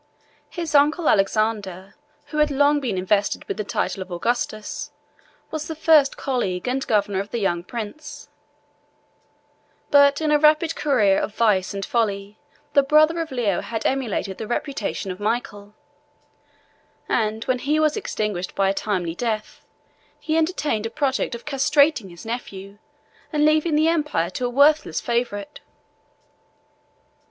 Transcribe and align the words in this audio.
His 0.49 0.73
uncle 0.73 1.07
Alexander, 1.07 1.93
who 2.33 2.39
had 2.39 2.49
long 2.49 2.79
been 2.79 2.97
invested 2.97 3.45
with 3.47 3.57
the 3.57 3.63
title 3.63 4.01
of 4.01 4.09
Augustus, 4.11 4.89
was 5.51 5.67
the 5.67 5.75
first 5.75 6.17
colleague 6.17 6.67
and 6.67 6.87
governor 6.87 7.19
of 7.19 7.29
the 7.29 7.37
young 7.37 7.63
prince: 7.63 8.27
but 9.91 10.19
in 10.19 10.31
a 10.31 10.39
rapid 10.39 10.75
career 10.75 11.19
of 11.19 11.35
vice 11.35 11.71
and 11.75 11.85
folly, 11.85 12.39
the 12.73 12.81
brother 12.81 13.21
of 13.21 13.29
Leo 13.29 13.57
already 13.61 13.85
emulated 13.87 14.39
the 14.39 14.47
reputation 14.47 15.11
of 15.11 15.19
Michael; 15.19 15.75
and 17.07 17.43
when 17.43 17.59
he 17.59 17.79
was 17.79 17.95
extinguished 17.95 18.55
by 18.55 18.69
a 18.69 18.73
timely 18.73 19.13
death, 19.13 19.63
he 20.19 20.35
entertained 20.35 20.87
a 20.87 20.89
project 20.89 21.35
of 21.35 21.45
castrating 21.45 22.09
his 22.09 22.25
nephew, 22.25 22.79
and 23.31 23.45
leaving 23.45 23.75
the 23.75 23.87
empire 23.87 24.31
to 24.31 24.45
a 24.47 24.49
worthless 24.49 24.99
favorite. 24.99 25.59